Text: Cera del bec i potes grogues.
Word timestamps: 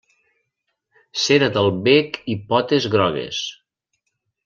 Cera 1.25 1.51
del 1.59 1.71
bec 1.89 2.19
i 2.35 2.39
potes 2.55 2.89
grogues. 2.97 3.47